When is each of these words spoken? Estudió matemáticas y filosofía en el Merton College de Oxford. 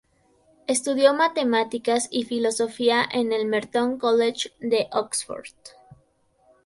Estudió 0.65 1.13
matemáticas 1.13 2.07
y 2.09 2.23
filosofía 2.23 3.07
en 3.11 3.31
el 3.31 3.45
Merton 3.45 3.99
College 3.99 4.51
de 4.59 4.87
Oxford. 4.91 5.45